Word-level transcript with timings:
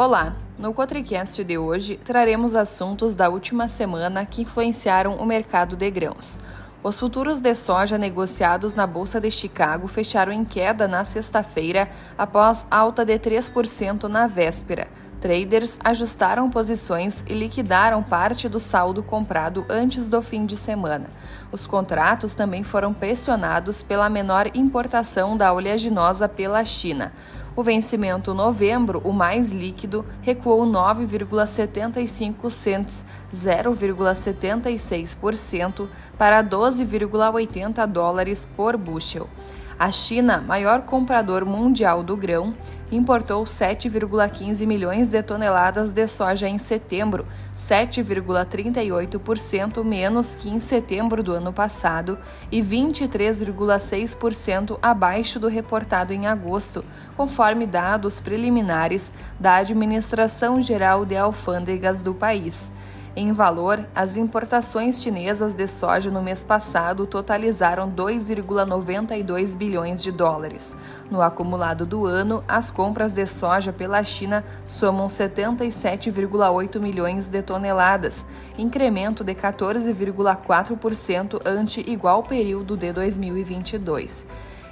Olá! 0.00 0.32
No 0.56 0.72
Cotricast 0.72 1.42
de 1.42 1.58
hoje 1.58 1.96
traremos 1.96 2.54
assuntos 2.54 3.16
da 3.16 3.28
última 3.28 3.66
semana 3.66 4.24
que 4.24 4.42
influenciaram 4.42 5.16
o 5.16 5.26
mercado 5.26 5.74
de 5.74 5.90
grãos. 5.90 6.38
Os 6.84 7.00
futuros 7.00 7.40
de 7.40 7.52
soja 7.56 7.98
negociados 7.98 8.74
na 8.74 8.86
Bolsa 8.86 9.20
de 9.20 9.28
Chicago 9.28 9.88
fecharam 9.88 10.30
em 10.30 10.44
queda 10.44 10.86
na 10.86 11.02
sexta-feira 11.02 11.90
após 12.16 12.64
alta 12.70 13.04
de 13.04 13.18
3% 13.18 14.04
na 14.04 14.28
véspera. 14.28 14.86
Traders 15.20 15.80
ajustaram 15.82 16.48
posições 16.48 17.24
e 17.26 17.32
liquidaram 17.34 18.00
parte 18.00 18.48
do 18.48 18.60
saldo 18.60 19.02
comprado 19.02 19.66
antes 19.68 20.08
do 20.08 20.22
fim 20.22 20.46
de 20.46 20.56
semana. 20.56 21.06
Os 21.50 21.66
contratos 21.66 22.36
também 22.36 22.62
foram 22.62 22.94
pressionados 22.94 23.82
pela 23.82 24.08
menor 24.08 24.48
importação 24.54 25.36
da 25.36 25.52
oleaginosa 25.52 26.28
pela 26.28 26.64
China. 26.64 27.12
O 27.58 27.62
vencimento 27.64 28.32
novembro, 28.32 29.02
o 29.04 29.12
mais 29.12 29.50
líquido, 29.50 30.06
recuou 30.22 30.64
9,75 30.64 32.48
cents, 32.52 33.04
0,76%, 33.34 35.88
para 36.16 36.44
12,80 36.44 37.84
dólares 37.88 38.46
por 38.56 38.76
bushel. 38.76 39.28
A 39.78 39.90
China, 39.92 40.40
maior 40.40 40.82
comprador 40.82 41.44
mundial 41.44 42.02
do 42.02 42.16
grão, 42.16 42.52
importou 42.90 43.44
7,15 43.44 44.66
milhões 44.66 45.10
de 45.10 45.22
toneladas 45.22 45.92
de 45.92 46.08
soja 46.08 46.48
em 46.48 46.58
setembro, 46.58 47.24
7,38% 47.56 49.84
menos 49.84 50.34
que 50.34 50.50
em 50.50 50.58
setembro 50.58 51.22
do 51.22 51.32
ano 51.32 51.52
passado 51.52 52.18
e 52.50 52.60
23,6% 52.60 54.76
abaixo 54.82 55.38
do 55.38 55.46
reportado 55.46 56.12
em 56.12 56.26
agosto, 56.26 56.84
conforme 57.16 57.64
dados 57.64 58.18
preliminares 58.18 59.12
da 59.38 59.58
Administração 59.58 60.60
Geral 60.60 61.06
de 61.06 61.16
Alfândegas 61.16 62.02
do 62.02 62.12
país. 62.12 62.72
Em 63.20 63.32
valor, 63.32 63.84
as 63.96 64.16
importações 64.16 65.02
chinesas 65.02 65.52
de 65.52 65.66
soja 65.66 66.08
no 66.08 66.22
mês 66.22 66.44
passado 66.44 67.04
totalizaram 67.04 67.90
2,92 67.90 69.56
bilhões 69.56 70.00
de 70.00 70.12
dólares. 70.12 70.76
No 71.10 71.20
acumulado 71.20 71.84
do 71.84 72.06
ano, 72.06 72.44
as 72.46 72.70
compras 72.70 73.12
de 73.12 73.26
soja 73.26 73.72
pela 73.72 74.04
China 74.04 74.44
somam 74.62 75.08
77,8 75.08 76.78
milhões 76.78 77.26
de 77.26 77.42
toneladas, 77.42 78.24
incremento 78.56 79.24
de 79.24 79.34
14,4% 79.34 81.40
ante 81.44 81.80
igual 81.90 82.22
período 82.22 82.76
de 82.76 82.92
2022. 82.92 84.28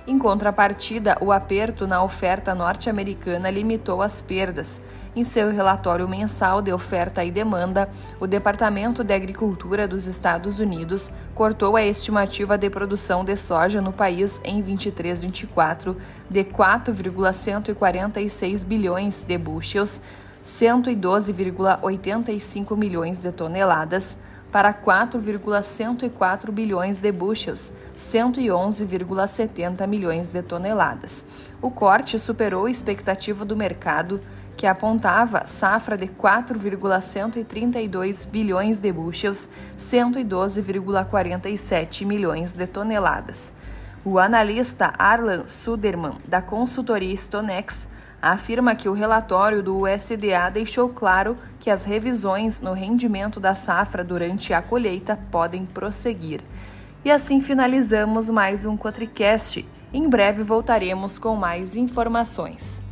Em 0.07 0.19
contrapartida, 0.21 1.19
o 1.21 1.33
aperto 1.33 1.85
na 1.85 2.01
oferta 2.01 2.55
norte-americana 2.55 3.51
limitou 3.51 4.01
as 4.01 4.23
perdas. 4.23 4.81
Em 5.17 5.25
seu 5.25 5.51
relatório 5.51 6.09
mensal 6.09 6.63
de 6.63 6.73
oferta 6.73 7.25
e 7.25 7.31
demanda, 7.31 7.91
o 8.21 8.27
Departamento 8.27 9.03
de 9.03 9.13
Agricultura 9.13 9.89
dos 9.89 10.07
Estados 10.07 10.61
Unidos 10.61 11.11
cortou 11.35 11.75
a 11.75 11.83
estimativa 11.83 12.57
de 12.57 12.71
produção 12.71 13.25
de 13.25 13.37
soja 13.37 13.81
no 13.81 13.93
país 13.93 14.41
em 14.45 14.63
23-24 14.63 15.97
de 16.31 16.45
4,146 16.45 18.63
bilhões 18.63 19.25
de 19.25 19.37
bushels, 19.37 20.01
112,85 20.45 22.77
milhões 22.77 23.23
de 23.23 23.33
toneladas 23.33 24.19
para 24.57 24.73
4,104 24.73 26.51
bilhões 26.51 26.99
de 26.99 27.13
bushels, 27.13 27.75
111,70 27.95 29.87
milhões 29.87 30.31
de 30.31 30.41
toneladas. 30.41 31.27
O 31.61 31.71
corte 31.71 32.19
superou 32.19 32.65
a 32.65 32.71
expectativa 32.71 33.45
do 33.45 33.55
mercado, 33.55 34.19
que 34.57 34.67
apontava 34.67 35.47
safra 35.47 35.99
de 35.99 36.09
4,132 36.09 38.25
bilhões 38.25 38.79
de 38.79 38.91
bushels, 38.91 39.51
112,47 39.79 42.07
milhões 42.07 42.55
de 42.55 42.67
toneladas. 42.67 43.53
O 44.03 44.19
analista 44.19 44.91
Arlan 44.99 45.47
Suderman, 45.49 46.15
da 46.27 46.41
consultoria 46.41 47.15
Stonex, 47.15 47.91
afirma 48.23 48.75
que 48.75 48.89
o 48.89 48.93
relatório 48.93 49.63
do 49.63 49.83
USDA 49.83 50.51
deixou 50.53 50.89
claro 50.89 51.37
que 51.61 51.71
as 51.71 51.85
revisões 51.85 52.61
no 52.61 52.73
rendimento 52.73 53.41
da 53.41 53.55
safra 53.55 54.05
durante 54.05 54.53
a 54.53 54.63
colheita 54.63 55.19
podem 55.31 55.67
prosseguir. 55.67 56.41
E 57.05 57.11
assim 57.11 57.41
finalizamos 57.41 58.31
mais 58.31 58.65
um 58.65 58.77
Cotricast. 58.77 59.65
Em 59.93 60.09
breve 60.09 60.43
voltaremos 60.43 61.19
com 61.19 61.37
mais 61.37 61.77
informações. 61.77 62.86